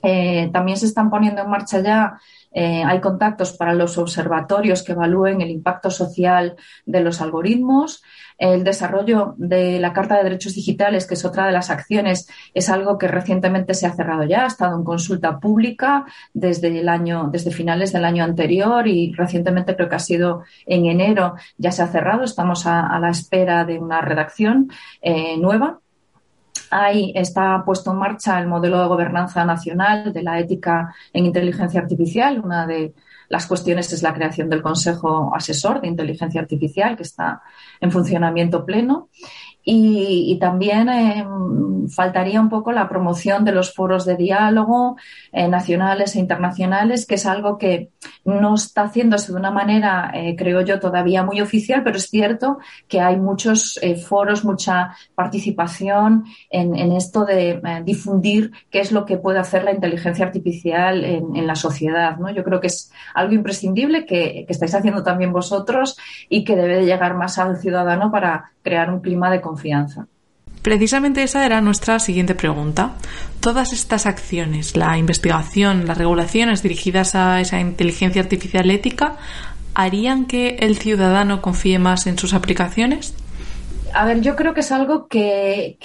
Eh, 0.04 0.50
también 0.52 0.78
se 0.78 0.88
están 0.88 1.10
poniendo 1.10 1.42
en 1.42 1.50
marcha 1.50 1.80
ya 1.80 2.20
eh, 2.52 2.84
hay 2.84 3.00
contactos 3.00 3.54
para 3.54 3.74
los 3.74 3.98
observatorios 3.98 4.84
que 4.84 4.92
evalúen 4.92 5.42
el 5.42 5.50
impacto 5.50 5.90
social 5.90 6.56
de 6.86 7.02
los 7.02 7.22
algoritmos. 7.22 8.04
El 8.38 8.64
desarrollo 8.64 9.36
de 9.38 9.80
la 9.80 9.94
Carta 9.94 10.18
de 10.18 10.24
Derechos 10.24 10.56
Digitales, 10.56 11.06
que 11.06 11.14
es 11.14 11.24
otra 11.26 11.46
de 11.46 11.52
las 11.52 11.70
acciones, 11.70 12.28
es 12.54 12.70
algo 12.70 12.98
que 12.98 13.08
recientemente 13.08 13.76
se 13.76 13.86
ha 13.86 13.94
cerrado 13.94 14.24
ya, 14.24 14.44
ha 14.44 14.48
estado 14.48 14.76
en 14.76 14.84
consulta 14.84 15.40
pública 15.40 16.06
desde 16.34 16.80
el 16.80 16.90
año, 16.90 17.30
desde 17.32 17.52
finales 17.52 17.94
del 17.94 18.04
año 18.04 18.24
anterior 18.24 18.88
y 18.88 19.14
recientemente 19.14 19.76
creo 19.76 19.90
que 19.90 19.96
ha 19.96 20.00
sido 20.00 20.44
en 20.66 20.88
enero 20.88 21.36
ya 21.58 21.72
se 21.72 21.84
ha 21.84 21.88
cerrado. 21.88 22.24
Estamos 22.24 22.66
a, 22.66 22.98
la 23.00 23.10
espera 23.10 23.64
de 23.64 23.80
una 23.80 24.02
redacción 24.02 24.70
eh, 25.02 25.38
nueva 25.38 25.81
Ahí 26.72 27.12
está 27.16 27.64
puesto 27.66 27.92
en 27.92 27.98
marcha 27.98 28.40
el 28.40 28.48
modelo 28.48 28.80
de 28.80 28.88
gobernanza 28.88 29.44
nacional 29.44 30.14
de 30.14 30.24
la 30.24 30.40
ética 30.40 30.96
en 31.12 31.26
inteligencia 31.26 31.82
artificial. 31.82 32.40
Una 32.40 32.66
de 32.66 32.94
las 33.28 33.46
cuestiones 33.46 33.92
es 33.92 34.02
la 34.04 34.14
creación 34.14 34.50
del 34.50 34.62
Consejo 34.62 35.36
Asesor 35.36 35.82
de 35.82 35.90
Inteligencia 35.90 36.40
Artificial, 36.40 36.96
que 36.96 37.04
está 37.04 37.42
en 37.82 37.92
funcionamiento 37.92 38.66
pleno. 38.66 39.10
Y, 39.64 40.38
también 40.40 40.90
eh, 40.90 41.24
faltaría 41.90 42.42
un 42.42 42.50
poco 42.50 42.72
la 42.72 42.90
promoción 42.90 43.46
de 43.46 43.52
los 43.52 43.74
foros 43.76 44.06
de 44.06 44.16
diálogo 44.16 44.98
eh, 45.32 45.48
nacionales 45.48 46.16
e 46.16 46.20
internacionales, 46.20 47.06
que 47.06 47.16
es 47.16 47.26
algo 47.28 47.58
que 47.60 47.90
no 48.26 48.56
está 48.56 48.84
haciéndose 48.84 49.32
de 49.32 49.38
una 49.38 49.52
manera, 49.52 50.12
eh, 50.16 50.36
creo 50.36 50.62
yo, 50.62 50.80
todavía 50.80 51.24
muy 51.24 51.42
oficial, 51.42 51.84
pero 51.84 51.98
es 51.98 52.10
cierto 52.10 52.58
que 52.88 53.02
hay 53.02 53.18
muchos 53.18 53.80
foros, 54.08 54.44
mucha 54.44 54.96
participación 55.14 56.26
en, 56.50 56.92
esto 56.94 57.26
de 57.26 57.62
difundir 57.84 58.52
qué 58.70 58.80
es 58.80 58.92
lo 58.92 59.06
que 59.06 59.18
puede 59.18 59.40
hacer 59.40 59.64
la 59.64 59.74
inteligencia 59.74 60.26
artificial 60.26 61.04
en, 61.04 61.48
la 61.48 61.56
sociedad. 61.56 62.18
¿no? 62.18 62.30
Yo 62.30 62.44
creo 62.44 62.60
que 62.60 62.68
es 62.68 62.92
algo 63.14 63.34
imprescindible 63.34 64.06
que, 64.06 64.46
que 64.46 64.54
estáis 64.54 64.74
haciendo 64.76 65.04
también 65.04 65.34
vosotros 65.34 65.98
y 66.30 66.44
que 66.44 66.56
debe 66.56 66.78
de 66.78 66.86
llegar 66.86 67.16
más 67.16 67.38
al 67.38 67.58
ciudadano 67.58 68.12
para 68.12 68.52
crear 68.62 68.94
un 68.94 69.00
clima 69.00 69.30
de 69.32 69.42
confianza. 69.42 70.08
Precisamente 70.62 71.24
esa 71.24 71.46
era 71.46 71.60
nuestra 71.60 71.98
siguiente 71.98 72.36
pregunta. 72.36 72.94
Todas 73.40 73.74
estas 73.74 74.06
acciones, 74.06 74.78
la 74.78 74.98
investigación, 74.98 75.88
las 75.88 75.98
regulaciones 75.98 76.62
dirigidas 76.62 77.16
a 77.16 77.42
esa 77.42 77.60
inteligencia 77.60 78.22
artificial 78.22 78.70
ética, 78.70 79.16
¿harían 79.74 80.26
que 80.26 80.58
el 80.60 80.78
ciudadano 80.78 81.42
confíe 81.42 81.80
más 81.80 82.06
en 82.06 82.20
sus 82.20 82.36
aplicaciones? 82.36 83.16
A 83.94 84.06
ver, 84.06 84.22
yo 84.22 84.36
creo 84.36 84.54
que 84.54 84.62
es 84.62 84.72
algo 84.72 85.08
que, 85.08 85.78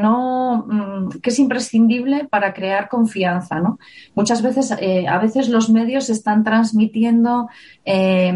no 0.00 0.66
mm, 0.66 1.20
que 1.20 1.30
es 1.30 1.38
imprescindible 1.38 2.24
para 2.24 2.52
crear 2.54 2.88
confianza, 2.88 3.60
¿no? 3.60 3.78
Muchas 4.14 4.42
veces, 4.42 4.74
eh, 4.80 5.06
a 5.06 5.18
veces 5.18 5.48
los 5.48 5.70
medios 5.70 6.10
están 6.10 6.42
transmitiendo 6.42 7.48
eh, 7.84 8.32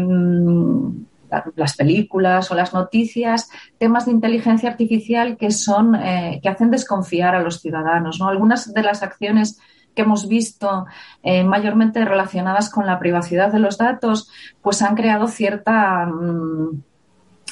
las 1.55 1.75
películas 1.75 2.51
o 2.51 2.55
las 2.55 2.73
noticias, 2.73 3.49
temas 3.77 4.05
de 4.05 4.11
inteligencia 4.11 4.69
artificial 4.69 5.37
que 5.37 5.51
son 5.51 5.95
eh, 5.95 6.39
que 6.41 6.49
hacen 6.49 6.71
desconfiar 6.71 7.35
a 7.35 7.41
los 7.41 7.61
ciudadanos. 7.61 8.19
¿no? 8.19 8.27
Algunas 8.27 8.73
de 8.73 8.83
las 8.83 9.03
acciones 9.03 9.59
que 9.95 10.03
hemos 10.03 10.27
visto 10.27 10.85
eh, 11.23 11.43
mayormente 11.43 12.05
relacionadas 12.05 12.69
con 12.69 12.85
la 12.85 12.99
privacidad 12.99 13.51
de 13.51 13.59
los 13.59 13.77
datos, 13.77 14.29
pues 14.61 14.81
han 14.81 14.95
creado 14.95 15.27
cierta 15.27 16.05
mm, 16.05 16.81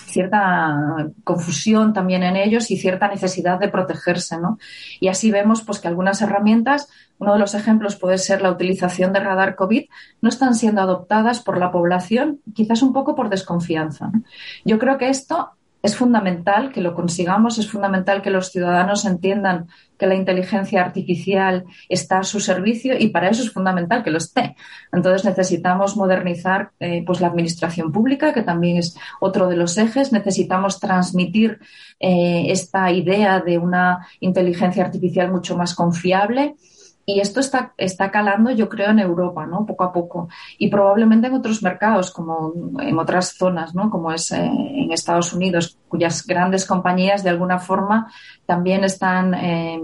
cierta 0.10 1.10
confusión 1.24 1.94
también 1.94 2.24
en 2.24 2.36
ellos 2.36 2.72
y 2.72 2.78
cierta 2.78 3.08
necesidad 3.08 3.60
de 3.60 3.70
protegerse, 3.70 4.40
¿no? 4.40 4.58
Y 5.00 5.08
así 5.08 5.32
vemos 5.32 5.62
pues 5.62 5.80
que 5.80 5.88
algunas 5.88 6.22
herramientas, 6.22 6.90
uno 7.18 7.34
de 7.34 7.40
los 7.40 7.56
ejemplos 7.56 7.96
puede 7.96 8.18
ser 8.18 8.42
la 8.42 8.52
utilización 8.52 9.14
de 9.14 9.20
radar 9.20 9.56
COVID, 9.56 9.86
no 10.22 10.30
están 10.30 10.56
siendo 10.56 10.82
adoptadas 10.82 11.42
por 11.42 11.58
la 11.58 11.72
población, 11.72 12.42
quizás 12.54 12.82
un 12.82 12.94
poco 12.94 13.16
por 13.16 13.30
desconfianza. 13.30 14.12
Yo 14.66 14.80
creo 14.80 14.98
que 14.98 15.10
esto 15.10 15.52
es 15.82 15.96
fundamental 15.96 16.72
que 16.72 16.82
lo 16.82 16.94
consigamos, 16.94 17.58
es 17.58 17.70
fundamental 17.70 18.22
que 18.22 18.30
los 18.30 18.52
ciudadanos 18.52 19.06
entiendan 19.06 19.68
que 19.98 20.08
la 20.08 20.16
inteligencia 20.16 20.82
artificial 20.82 21.66
está 21.88 22.20
a 22.20 22.24
su 22.24 22.40
servicio 22.40 22.98
y 22.98 23.10
para 23.10 23.30
eso 23.30 23.44
es 23.44 23.52
fundamental 23.52 24.04
que 24.04 24.12
lo 24.12 24.18
esté. 24.18 24.56
Entonces 24.92 25.26
necesitamos 25.26 25.96
modernizar 25.96 26.72
eh, 26.80 27.04
pues 27.06 27.22
la 27.22 27.28
administración 27.28 27.92
pública, 27.92 28.34
que 28.34 28.44
también 28.44 28.78
es 28.78 28.98
otro 29.20 29.48
de 29.48 29.58
los 29.58 29.78
ejes. 29.78 30.12
Necesitamos 30.12 30.80
transmitir 30.80 31.60
eh, 32.00 32.46
esta 32.48 32.92
idea 32.92 33.40
de 33.40 33.58
una 33.58 34.08
inteligencia 34.20 34.84
artificial 34.84 35.32
mucho 35.32 35.58
más 35.58 35.76
confiable 35.76 36.56
y 37.12 37.20
esto 37.20 37.40
está, 37.40 37.74
está 37.78 38.12
calando, 38.12 38.52
yo 38.52 38.70
creo, 38.70 38.92
en 38.92 39.00
Europa, 39.00 39.48
¿no? 39.48 39.66
Poco 39.66 39.84
a 39.84 39.92
poco. 39.92 40.30
Y 40.60 40.70
probablemente 40.70 41.26
en 41.28 41.34
otros 41.34 41.64
mercados, 41.64 42.12
como 42.12 42.54
en 42.80 43.00
otras 43.00 43.34
zonas, 43.36 43.74
¿no? 43.74 43.90
Como 43.90 44.12
es 44.12 44.32
eh, 44.32 44.46
en 44.46 44.92
Estados 44.92 45.34
Unidos, 45.34 45.80
cuyas 45.88 46.26
grandes 46.28 46.68
compañías 46.68 47.24
de 47.24 47.32
alguna 47.32 47.58
forma 47.58 48.12
también 48.46 48.84
están 48.84 49.34
eh, 49.34 49.82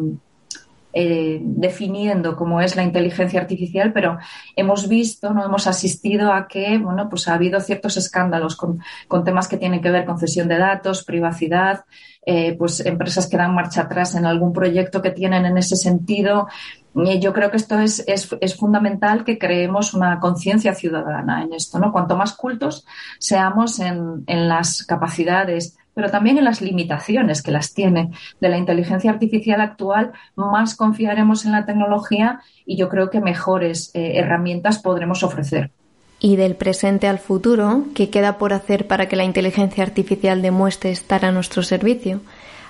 eh, 0.97 1.41
definiendo 1.43 2.37
cómo 2.37 2.61
es 2.61 2.77
la 2.77 2.83
inteligencia 2.83 3.41
artificial, 3.41 3.91
pero 3.91 4.17
hemos 4.55 4.87
visto, 4.87 5.33
no 5.33 5.43
hemos 5.43 5.67
asistido 5.67 6.31
a 6.31 6.47
que, 6.47 6.77
bueno, 6.77 7.09
pues 7.09 7.27
ha 7.27 7.33
habido 7.33 7.59
ciertos 7.59 7.97
escándalos 7.97 8.55
con, 8.55 8.79
temas 9.25 9.49
que 9.49 9.57
tienen 9.57 9.81
que 9.81 9.91
ver 9.91 10.05
con 10.05 10.17
cesión 10.17 10.47
de 10.47 10.57
datos, 10.57 11.03
privacidad, 11.03 11.83
eh, 12.25 12.55
pues 12.57 12.79
empresas 12.85 13.27
que 13.27 13.35
dan 13.35 13.53
marcha 13.53 13.81
atrás 13.81 14.15
en 14.15 14.25
algún 14.25 14.53
proyecto 14.53 15.01
que 15.01 15.11
tienen 15.11 15.45
en 15.45 15.57
ese 15.57 15.75
sentido. 15.75 16.47
yo 16.93 17.33
creo 17.33 17.51
que 17.51 17.57
esto 17.57 17.77
es, 17.77 18.01
es, 18.07 18.55
fundamental 18.55 19.25
que 19.25 19.37
creemos 19.37 19.93
una 19.93 20.21
conciencia 20.21 20.73
ciudadana 20.73 21.43
en 21.43 21.53
esto, 21.53 21.77
¿no? 21.77 21.91
Cuanto 21.91 22.15
más 22.15 22.31
cultos 22.31 22.85
seamos 23.19 23.81
en, 23.81 24.23
en 24.27 24.47
las 24.47 24.85
capacidades 24.85 25.77
pero 25.95 26.11
también 26.11 26.37
en 26.37 26.43
las 26.43 26.61
limitaciones 26.61 27.41
que 27.41 27.51
las 27.51 27.73
tiene 27.73 28.11
de 28.39 28.49
la 28.49 28.57
inteligencia 28.57 29.09
artificial 29.09 29.61
actual, 29.61 30.11
más 30.35 30.75
confiaremos 30.75 31.45
en 31.45 31.53
la 31.53 31.65
tecnología 31.65 32.41
y 32.65 32.77
yo 32.77 32.89
creo 32.89 33.09
que 33.09 33.21
mejores 33.21 33.89
eh, 33.95 34.17
herramientas 34.17 34.79
podremos 34.79 35.23
ofrecer. 35.23 35.71
Y 36.19 36.35
del 36.35 36.55
presente 36.55 37.07
al 37.07 37.19
futuro, 37.19 37.85
¿qué 37.95 38.09
queda 38.09 38.37
por 38.37 38.53
hacer 38.53 38.87
para 38.87 39.07
que 39.07 39.15
la 39.15 39.23
inteligencia 39.23 39.83
artificial 39.83 40.41
demuestre 40.41 40.91
estar 40.91 41.25
a 41.25 41.31
nuestro 41.31 41.63
servicio? 41.63 42.21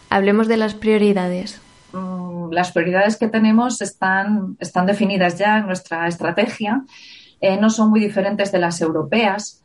Hablemos 0.09 0.47
de 0.47 0.57
las 0.57 0.75
prioridades. 0.75 1.61
Mm, 1.93 2.51
las 2.51 2.71
prioridades 2.71 3.17
que 3.17 3.27
tenemos 3.27 3.81
están, 3.81 4.55
están 4.59 4.85
definidas 4.85 5.37
ya 5.37 5.57
en 5.57 5.67
nuestra 5.67 6.07
estrategia. 6.07 6.83
Eh, 7.41 7.57
no 7.57 7.69
son 7.69 7.89
muy 7.89 7.99
diferentes 7.99 8.51
de 8.51 8.59
las 8.59 8.81
europeas. 8.81 9.63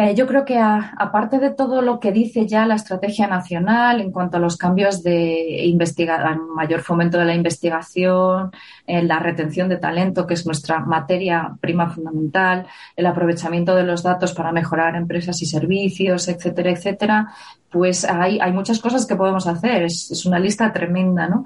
Eh, 0.00 0.14
yo 0.14 0.28
creo 0.28 0.44
que 0.44 0.56
aparte 0.56 1.40
de 1.40 1.50
todo 1.50 1.82
lo 1.82 1.98
que 1.98 2.12
dice 2.12 2.46
ya 2.46 2.64
la 2.66 2.76
estrategia 2.76 3.26
nacional 3.26 4.00
en 4.00 4.12
cuanto 4.12 4.36
a 4.36 4.40
los 4.40 4.56
cambios 4.56 5.02
de 5.02 5.64
investigar, 5.64 6.38
mayor 6.38 6.82
fomento 6.82 7.18
de 7.18 7.24
la 7.24 7.34
investigación, 7.34 8.52
eh, 8.86 9.02
la 9.02 9.18
retención 9.18 9.68
de 9.68 9.76
talento, 9.78 10.24
que 10.24 10.34
es 10.34 10.46
nuestra 10.46 10.78
materia 10.78 11.52
prima 11.60 11.90
fundamental, 11.90 12.68
el 12.94 13.06
aprovechamiento 13.06 13.74
de 13.74 13.82
los 13.82 14.04
datos 14.04 14.32
para 14.34 14.52
mejorar 14.52 14.94
empresas 14.94 15.42
y 15.42 15.46
servicios, 15.46 16.28
etcétera, 16.28 16.70
etcétera, 16.70 17.34
pues 17.68 18.04
hay, 18.04 18.38
muchas 18.52 18.78
cosas 18.78 19.04
que 19.04 19.16
podemos 19.16 19.48
hacer. 19.48 19.82
Es 19.82 20.24
una 20.26 20.38
lista 20.38 20.72
tremenda, 20.72 21.26
¿no? 21.26 21.44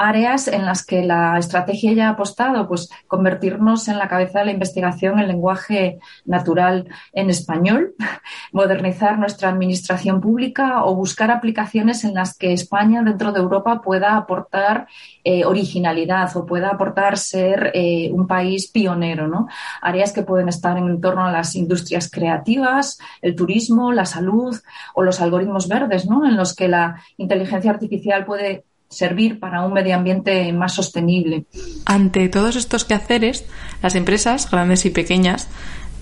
Áreas 0.00 0.48
en 0.48 0.64
las 0.64 0.84
que 0.84 1.04
la 1.04 1.36
estrategia 1.38 1.92
ya 1.92 2.08
ha 2.08 2.12
apostado, 2.12 2.66
pues 2.66 2.88
convertirnos 3.06 3.86
en 3.88 3.98
la 3.98 4.08
cabeza 4.08 4.38
de 4.38 4.46
la 4.46 4.52
investigación 4.52 5.18
en 5.18 5.28
lenguaje 5.28 5.98
natural 6.24 6.88
en 7.12 7.28
español, 7.28 7.94
modernizar 8.52 9.18
nuestra 9.18 9.50
administración 9.50 10.22
pública 10.22 10.84
o 10.84 10.94
buscar 10.94 11.30
aplicaciones 11.30 12.04
en 12.04 12.14
las 12.14 12.36
que 12.36 12.54
España 12.54 13.02
dentro 13.02 13.32
de 13.32 13.40
Europa 13.40 13.82
pueda 13.82 14.16
aportar 14.16 14.88
eh, 15.22 15.44
originalidad 15.44 16.34
o 16.34 16.46
pueda 16.46 16.70
aportar 16.70 17.18
ser 17.18 17.70
eh, 17.74 18.10
un 18.10 18.26
país 18.26 18.70
pionero, 18.70 19.28
¿no? 19.28 19.48
Áreas 19.82 20.12
que 20.12 20.22
pueden 20.22 20.48
estar 20.48 20.78
en 20.78 20.98
torno 21.02 21.26
a 21.26 21.32
las 21.32 21.54
industrias 21.54 22.10
creativas, 22.10 22.98
el 23.20 23.36
turismo, 23.36 23.92
la 23.92 24.06
salud 24.06 24.56
o 24.94 25.02
los 25.02 25.20
algoritmos 25.20 25.68
verdes, 25.68 26.06
¿no? 26.06 26.26
En 26.26 26.38
los 26.38 26.54
que 26.54 26.68
la 26.68 27.02
inteligencia 27.18 27.70
artificial 27.70 28.24
puede 28.24 28.64
servir 28.90 29.38
para 29.38 29.64
un 29.64 29.72
medio 29.72 29.94
ambiente 29.94 30.52
más 30.52 30.74
sostenible. 30.74 31.44
Ante 31.86 32.28
todos 32.28 32.56
estos 32.56 32.84
quehaceres, 32.84 33.46
las 33.82 33.94
empresas, 33.94 34.50
grandes 34.50 34.84
y 34.84 34.90
pequeñas, 34.90 35.48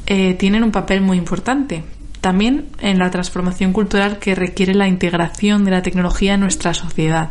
eh, 0.06 0.34
tienen 0.34 0.64
un 0.64 0.72
papel 0.72 1.02
muy 1.02 1.18
importante. 1.18 1.84
También 2.22 2.66
en 2.80 2.98
la 2.98 3.10
transformación 3.10 3.72
cultural 3.72 4.18
que 4.18 4.34
requiere 4.34 4.74
la 4.74 4.88
integración 4.88 5.64
de 5.64 5.70
la 5.70 5.82
tecnología 5.82 6.34
en 6.34 6.40
nuestra 6.40 6.72
sociedad. 6.74 7.30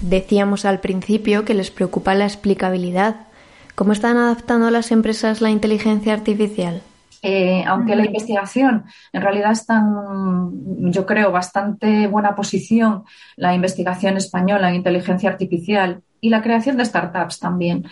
Decíamos 0.00 0.64
al 0.64 0.80
principio 0.80 1.44
que 1.44 1.54
les 1.54 1.70
preocupa 1.70 2.14
la 2.14 2.24
explicabilidad. 2.24 3.26
¿Cómo 3.74 3.92
están 3.92 4.16
adaptando 4.16 4.70
las 4.70 4.90
empresas 4.90 5.40
la 5.40 5.50
inteligencia 5.50 6.14
artificial? 6.14 6.82
Eh, 7.22 7.64
aunque 7.66 7.96
la 7.96 8.06
investigación 8.06 8.84
en 9.12 9.22
realidad 9.22 9.52
está 9.52 9.78
en, 9.78 10.92
yo 10.92 11.04
creo, 11.04 11.32
bastante 11.32 12.06
buena 12.06 12.34
posición, 12.34 13.04
la 13.36 13.54
investigación 13.54 14.16
española 14.16 14.68
en 14.68 14.76
inteligencia 14.76 15.30
artificial, 15.30 16.02
y 16.20 16.30
la 16.30 16.42
creación 16.42 16.76
de 16.76 16.84
startups 16.84 17.38
también. 17.38 17.84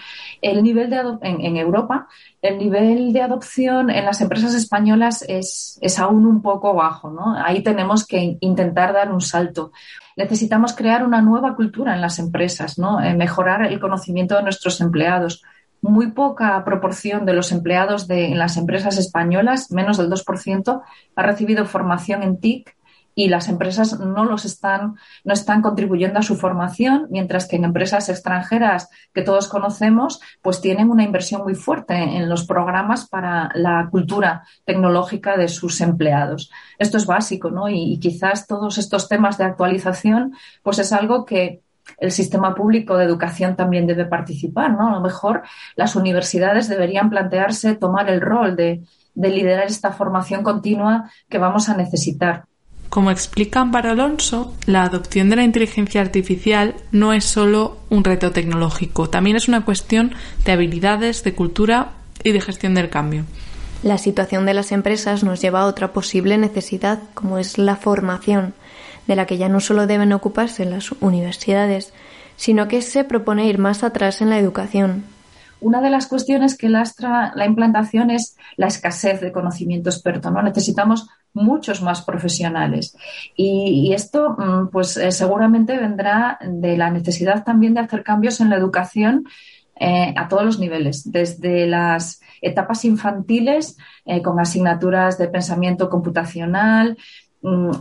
El 0.43 0.63
nivel 0.63 0.91
de 0.91 1.01
en, 1.23 1.57
Europa, 1.57 2.09
el 2.43 2.59
nivel 2.59 3.13
de 3.13 3.23
adopción 3.23 3.91
en 3.91 4.05
las 4.05 4.21
empresas 4.21 4.55
españolas 4.55 5.25
es, 5.29 5.79
es 5.81 5.99
aún 5.99 6.27
un 6.27 6.43
poco 6.43 6.75
bajo. 6.75 7.11
¿no? 7.11 7.37
Ahí 7.37 7.63
tenemos 7.63 8.07
que 8.07 8.37
intentar 8.41 8.93
dar 8.93 9.13
un 9.13 9.21
salto. 9.21 9.73
Necesitamos 10.17 10.75
crear 10.75 11.05
una 11.05 11.21
nueva 11.21 11.55
cultura 11.55 11.95
en 11.95 12.01
las 12.01 12.19
empresas, 12.19 12.79
¿no? 12.79 13.03
Eh, 13.03 13.15
mejorar 13.15 13.67
el 13.67 13.79
conocimiento 13.79 14.35
de 14.35 14.45
nuestros 14.45 14.81
empleados. 14.81 15.43
Muy 15.89 16.11
poca 16.11 16.65
proporción 16.65 17.27
de 17.27 17.33
los 17.33 17.53
empleados 17.53 18.09
de, 18.09 18.35
las 18.35 18.57
empresas 18.57 18.99
españolas, 18.99 19.71
menos 19.71 19.99
del 19.99 20.11
2%, 20.11 20.83
ha 21.15 21.23
recibido 21.23 21.65
formación 21.65 22.23
en 22.23 22.41
TIC 22.41 22.77
y 23.19 23.29
las 23.29 23.49
empresas 23.49 23.99
no 23.99 24.25
los 24.25 24.45
están, 24.45 24.97
no 25.25 25.33
están 25.33 25.63
contribuyendo 25.63 26.19
a 26.19 26.23
su 26.23 26.37
formación, 26.37 27.07
mientras 27.09 27.49
que 27.49 27.57
en 27.57 27.65
empresas 27.65 28.11
extranjeras 28.11 28.91
que 29.15 29.23
todos 29.23 29.49
conocemos, 29.49 30.21
pues 30.43 30.61
tienen 30.61 30.91
una 30.91 31.03
inversión 31.03 31.43
muy 31.43 31.55
fuerte 31.55 31.95
en 31.95 32.29
los 32.29 32.47
programas 32.47 33.09
para 33.09 33.51
la 33.55 33.89
cultura 33.91 34.45
tecnológica 34.67 35.39
de 35.39 35.49
sus 35.49 35.81
empleados. 35.81 36.51
Esto 36.79 36.99
es 36.99 37.07
básico, 37.07 37.51
¿no? 37.51 37.71
Y 37.71 37.99
quizás 38.01 38.47
todos 38.47 38.77
estos 38.77 39.09
temas 39.09 39.39
de 39.39 39.45
actualización, 39.45 40.35
pues 40.63 40.79
es 40.79 40.93
algo 40.93 41.25
que 41.25 41.63
el 41.99 42.11
sistema 42.11 42.55
público 42.55 42.97
de 42.97 43.05
educación 43.05 43.57
también 43.57 43.87
debe 43.87 44.05
participar, 44.05 44.73
¿no? 44.73 44.89
A 44.89 44.93
lo 44.93 45.01
mejor 45.01 45.43
las 45.77 45.97
universidades 45.97 46.69
deberían 46.69 47.11
plantearse 47.11 47.75
tomar 47.75 48.11
el 48.11 48.21
rol 48.21 48.57
de, 48.57 48.83
de 49.15 49.31
liderar 49.31 49.67
esta 49.67 49.93
formación 49.93 50.43
continua 50.43 51.11
que 51.29 51.39
vamos 51.39 51.69
a 51.69 51.77
necesitar. 51.77 52.45
Como 52.89 53.11
explica 53.11 53.61
Amparo 53.61 53.91
Alonso, 53.91 54.55
la 54.67 54.85
adopción 54.85 55.29
de 55.29 55.37
la 55.37 55.43
inteligencia 55.43 56.01
artificial 56.01 56.75
no 56.93 57.13
es 57.13 57.25
solo 57.25 57.79
un 57.91 58.05
reto 58.05 58.31
tecnológico, 58.31 59.11
también 59.11 59.37
es 59.37 59.49
una 59.49 59.65
cuestión 59.65 60.15
de 60.45 60.53
habilidades, 60.53 61.25
de 61.25 61.35
cultura 61.35 61.91
y 62.23 62.33
de 62.33 62.41
gestión 62.41 62.75
del 62.75 62.89
cambio. 62.89 63.25
La 63.83 63.99
situación 63.99 64.47
de 64.47 64.55
las 64.55 64.73
empresas 64.73 65.25
nos 65.25 65.41
lleva 65.41 65.61
a 65.61 65.67
otra 65.67 65.93
posible 65.93 66.39
necesidad, 66.39 67.01
como 67.15 67.39
es 67.39 67.59
la 67.59 67.77
formación, 67.77 68.55
de 69.07 69.17
la 69.17 69.27
que 69.27 69.39
ya 69.39 69.49
no 69.49 69.61
solo 69.61 69.87
deben 69.87 70.13
ocuparse 70.13 70.65
las 70.65 70.93
universidades, 71.01 71.93
sino 72.37 72.69
que 72.69 72.83
se 72.83 73.05
propone 73.05 73.47
ir 73.47 73.59
más 73.59 73.85
atrás 73.85 74.21
en 74.21 74.31
la 74.31 74.39
educación, 74.39 75.05
una 75.61 75.81
de 75.81 75.91
las 75.91 76.07
cuestiones 76.07 76.57
que 76.57 76.69
lastra 76.69 77.33
la 77.35 77.47
implantación 77.47 78.11
es 78.11 78.37
la 78.57 78.67
escasez 78.67 79.21
de 79.21 79.33
conocimiento 79.33 79.89
experto. 79.89 80.31
¿no? 80.31 80.43
Necesitamos 80.43 81.09
muchos 81.33 81.83
más 81.83 82.03
profesionales. 82.03 82.97
Y, 83.37 83.93
esto, 83.93 84.37
mm, 84.39 84.69
pues 84.71 84.97
eh, 84.97 85.13
seguramente 85.13 85.79
vendrá 85.79 86.39
de 86.43 86.77
la 86.77 86.91
necesidad 86.91 87.45
también 87.45 87.75
de 87.75 87.81
hacer 87.81 88.03
cambios 88.03 88.41
en 88.41 88.51
la 88.51 88.57
educación 88.57 89.25
eh, 89.79 90.15
a 90.17 90.29
todos 90.29 90.45
los 90.45 90.59
niveles, 90.59 91.11
desde 91.11 91.67
las 91.67 92.21
etapas 92.41 92.85
infantiles 92.87 93.77
eh, 94.07 94.23
con 94.23 94.41
asignaturas 94.41 95.19
de 95.19 95.29
pensamiento 95.29 95.91
computacional, 95.91 96.97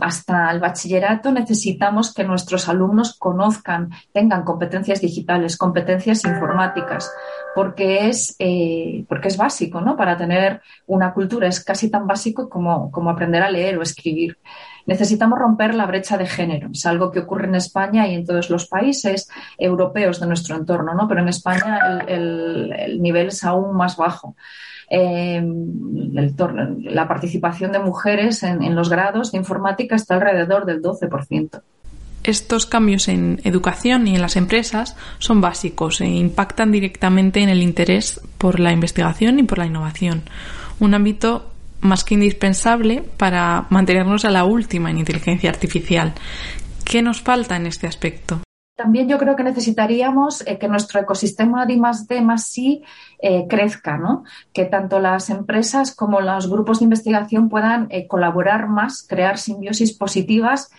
hasta 0.00 0.50
el 0.52 0.60
bachillerato 0.60 1.32
necesitamos 1.32 2.14
que 2.14 2.22
nuestros 2.22 2.68
alumnos 2.68 3.18
conozcan, 3.18 3.90
tengan 4.12 4.44
competencias 4.44 5.00
digitales, 5.00 5.56
competencias 5.56 6.24
informáticas, 6.24 7.12
porque 7.54 8.06
es, 8.08 8.36
eh, 8.38 9.04
porque 9.08 9.28
es 9.28 9.36
básico, 9.36 9.80
¿no? 9.80 9.96
Para 9.96 10.16
tener 10.16 10.60
una 10.86 11.12
cultura 11.12 11.48
es 11.48 11.64
casi 11.64 11.90
tan 11.90 12.06
básico 12.06 12.48
como, 12.48 12.92
como 12.92 13.10
aprender 13.10 13.42
a 13.42 13.50
leer 13.50 13.76
o 13.78 13.82
escribir. 13.82 14.38
Necesitamos 14.86 15.38
romper 15.38 15.74
la 15.74 15.86
brecha 15.86 16.16
de 16.16 16.26
género. 16.26 16.70
Es 16.72 16.86
algo 16.86 17.10
que 17.10 17.20
ocurre 17.20 17.46
en 17.46 17.56
España 17.56 18.06
y 18.06 18.14
en 18.14 18.24
todos 18.24 18.50
los 18.50 18.66
países 18.66 19.28
europeos 19.58 20.20
de 20.20 20.26
nuestro 20.26 20.56
entorno, 20.56 20.94
¿no? 20.94 21.08
Pero 21.08 21.20
en 21.20 21.28
España 21.28 22.04
el, 22.06 22.72
el 22.72 23.02
nivel 23.02 23.28
es 23.28 23.44
aún 23.44 23.76
más 23.76 23.96
bajo. 23.96 24.36
Eh, 24.88 25.42
la 26.84 27.08
participación 27.08 27.72
de 27.72 27.80
mujeres 27.80 28.42
en, 28.42 28.74
los 28.74 28.88
grados 28.88 29.32
de 29.32 29.38
informática 29.38 29.96
está 29.96 30.14
alrededor 30.14 30.64
del 30.64 30.80
12%. 30.80 31.60
Estos 32.22 32.66
cambios 32.66 33.08
en 33.08 33.40
educación 33.44 34.06
y 34.06 34.14
en 34.14 34.22
las 34.22 34.36
empresas 34.36 34.96
son 35.18 35.40
básicos 35.40 36.00
e 36.00 36.06
impactan 36.06 36.72
directamente 36.72 37.40
en 37.40 37.48
el 37.48 37.62
interés 37.62 38.20
por 38.38 38.58
la 38.58 38.72
investigación 38.72 39.38
y 39.38 39.44
por 39.44 39.58
la 39.58 39.66
innovación, 39.66 40.22
un 40.80 40.94
ámbito 40.94 41.50
más 41.80 42.04
que 42.04 42.14
indispensable 42.14 43.02
para 43.16 43.66
mantenernos 43.70 44.24
a 44.24 44.30
la 44.30 44.44
última 44.44 44.90
en 44.90 44.98
inteligencia 44.98 45.50
artificial. 45.50 46.14
¿Qué 46.84 47.02
nos 47.02 47.20
falta 47.20 47.56
en 47.56 47.66
este 47.66 47.86
aspecto? 47.86 48.40
También 48.76 49.08
yo 49.08 49.16
creo 49.16 49.36
que 49.36 49.42
necesitaríamos 49.42 50.46
eh, 50.46 50.58
que 50.58 50.68
nuestro 50.68 51.00
ecosistema 51.00 51.64
de 51.64 51.78
más 51.78 52.06
D 52.06 52.20
más 52.20 52.46
sí 52.46 52.82
eh, 53.18 53.46
crezca, 53.48 53.96
¿no? 53.96 54.24
Que 54.52 54.66
tanto 54.66 55.00
las 55.00 55.30
empresas 55.30 55.94
como 55.94 56.20
los 56.20 56.50
grupos 56.50 56.80
de 56.80 56.84
investigación 56.84 57.48
puedan 57.48 57.86
eh, 57.90 58.06
colaborar 58.06 58.68
más, 58.68 59.02
crear 59.02 59.38
simbiosis 59.38 59.96
positivas 59.96 60.70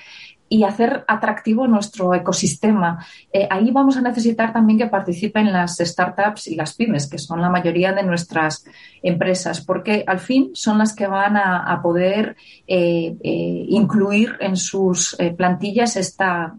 y 0.49 0.63
hacer 0.63 1.03
atractivo 1.07 1.67
nuestro 1.67 2.13
ecosistema. 2.13 3.05
ahí 3.49 3.71
vamos 3.71 3.97
a 3.97 4.01
necesitar 4.01 4.53
también 4.53 4.79
que 4.79 4.87
participen 4.87 5.51
las 5.51 5.77
startups 5.77 6.47
y 6.47 6.55
las 6.55 6.75
pymes, 6.75 7.09
que 7.09 7.17
son 7.17 7.41
la 7.41 7.49
mayoría 7.49 7.93
de 7.93 8.03
nuestras 8.03 8.65
empresas, 9.03 9.61
porque 9.61 10.03
al 10.07 10.19
fin 10.19 10.51
son 10.53 10.77
las 10.77 10.95
que 10.95 11.07
van 11.07 11.37
a, 11.37 11.79
poder 11.81 12.35
incluir 12.67 14.35
en 14.39 14.55
sus 14.55 15.17
plantillas 15.37 15.95
esta, 15.95 16.55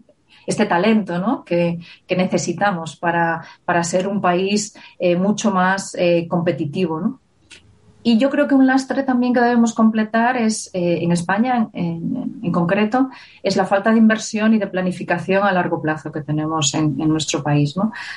este 0.49 0.65
talento 0.65 1.19
¿no? 1.19 1.43
que, 1.45 1.79
necesitamos 2.09 2.95
para, 2.95 3.43
ser 3.83 4.07
un 4.07 4.19
país 4.19 4.75
eh, 4.97 5.15
mucho 5.15 5.51
más 5.51 5.95
eh, 5.97 6.27
competitivo. 6.27 6.99
¿no? 6.99 7.19
Y 8.01 8.17
yo 8.17 8.29
creo 8.29 8.47
que 8.47 8.55
un 8.55 8.65
lastre 8.65 9.03
también 9.03 9.33
que 9.33 9.41
debemos 9.41 9.73
completar 9.73 10.37
es, 10.37 10.69
eh, 10.73 10.99
en 11.01 11.11
España 11.11 11.67
en, 11.73 12.29
concreto, 12.51 13.09
es 13.43 13.57
la 13.57 13.65
falta 13.65 13.91
de 13.91 13.97
inversión 13.97 14.53
y 14.53 14.57
de 14.57 14.65
planificación 14.67 15.43
a 15.43 15.51
largo 15.51 15.81
plazo 15.81 16.11
que 16.11 16.21
tenemos 16.21 16.73
en, 16.73 16.97
nuestro 16.97 17.43
país. 17.43 17.75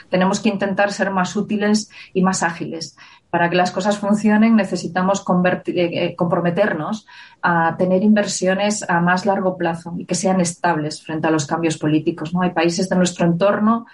Tenemos 0.09 0.41
que 0.41 0.49
intentar 0.49 0.91
ser 0.93 1.11
más 1.11 1.37
útiles 1.37 1.91
y 2.15 2.23
más 2.23 2.43
ágiles. 2.43 2.97
Para 3.29 3.51
que 3.51 3.57
las 3.57 3.71
cosas 3.71 3.99
funcionen 3.99 4.57
necesitamos 4.57 5.23
comprometernos 5.23 7.07
a 7.43 7.77
tener 7.77 8.03
inversiones 8.03 8.89
a 8.89 9.01
más 9.01 9.27
largo 9.27 9.59
plazo 9.59 9.95
y 9.99 10.07
que 10.07 10.15
sean 10.15 10.41
estables 10.41 11.03
frente 11.03 11.29
a 11.29 11.31
los 11.31 11.47
cambios 11.47 11.77
políticos. 11.77 12.33
¿no? 12.33 12.43
Hay 12.43 12.51
países 12.51 12.89
de 12.89 12.97
nuestro 12.97 13.27
entorno, 13.27 13.87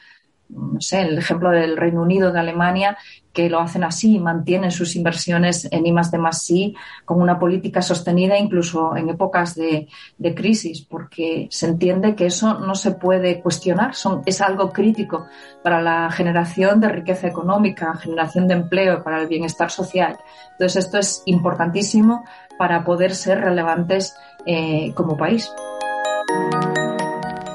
no 0.49 0.81
sé, 0.81 1.03
el 1.03 1.19
ejemplo 1.19 1.51
del 1.51 1.77
Reino 1.77 2.03
Unido, 2.03 2.33
de 2.33 2.41
Alemania, 2.41 2.97
que 3.33 3.49
lo 3.49 3.61
hacen 3.61 3.85
así 3.85 4.19
mantienen 4.19 4.73
sus 4.73 4.97
inversiones 4.97 5.69
en 5.71 5.87
I 5.87 5.93
de 5.93 6.33
sí 6.33 6.75
con 7.05 7.21
una 7.21 7.39
política 7.39 7.83
sostenida 7.83 8.37
incluso 8.37 8.97
en 8.97 9.11
épocas 9.11 9.55
de, 9.55 9.87
crisis, 10.35 10.85
porque 10.85 11.47
se 11.51 11.67
entiende 11.67 12.15
que 12.15 12.27
eso 12.27 12.59
no 12.59 12.75
se 12.75 12.93
puede 12.93 13.41
cuestionar, 13.41 13.93
es 14.27 14.41
algo 14.41 14.73
crítico 14.73 15.27
para 15.63 15.81
la 15.81 16.11
generación 16.11 16.81
de 16.81 16.89
riqueza 16.89 17.29
económica, 17.29 17.95
generación 17.95 18.49
de 18.49 18.55
empleo, 18.55 19.05
para 19.05 19.21
el 19.21 19.29
bienestar 19.29 19.71
social. 19.71 20.19
Entonces 20.53 20.87
esto 20.87 20.99
es 20.99 21.23
importantísimo 21.27 22.25
para 22.59 22.85
poder 22.85 23.15
ser 23.15 23.41
relevantes 23.41 24.17
eh, 24.47 24.93
como 24.95 25.17
país. 25.17 25.49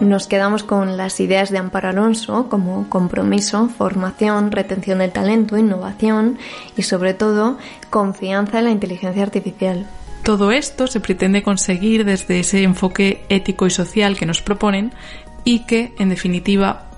Nos 0.03 0.27
quedamos 0.27 0.63
con 0.63 0.97
las 0.97 1.19
ideas 1.21 1.49
de 1.49 1.57
Amparo 1.57 1.87
Alonso 1.87 2.49
como 2.49 2.89
compromiso, 2.89 3.69
formación, 3.69 4.51
retención 4.51 4.99
del 4.99 5.13
talento, 5.13 5.57
innovación 5.57 6.37
y 6.75 6.81
sobre 6.81 7.13
todo 7.13 7.57
confianza 7.89 8.59
en 8.59 8.65
la 8.65 8.71
inteligencia 8.71 9.23
artificial. 9.23 9.87
Todo 10.23 10.51
esto 10.51 10.87
se 10.87 10.99
pretende 10.99 11.41
conseguir 11.41 12.03
desde 12.03 12.41
ese 12.41 12.63
enfoque 12.63 13.23
ético 13.29 13.65
y 13.65 13.69
social 13.69 14.17
que 14.17 14.25
nos 14.25 14.41
proponen 14.41 14.91
y 15.45 15.59
que, 15.59 15.93
en 15.97 16.09
definitiva, 16.09 16.89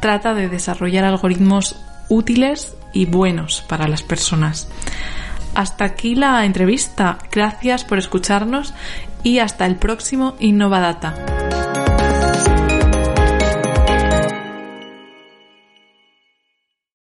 trata 0.00 0.32
de 0.32 0.48
desarrollar 0.48 1.04
algoritmos 1.04 1.76
útiles 2.08 2.76
y 2.92 3.06
buenos 3.06 3.64
para 3.68 3.88
las 3.88 4.02
personas. 4.04 4.68
Hasta 5.54 5.84
aquí 5.84 6.14
la 6.14 6.44
entrevista. 6.44 7.18
Gracias 7.30 7.84
por 7.84 7.98
escucharnos 7.98 8.72
y 9.24 9.40
hasta 9.40 9.66
el 9.66 9.76
próximo 9.76 10.36
Innovadata. 10.38 11.51